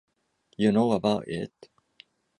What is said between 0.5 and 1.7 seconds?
You know about it.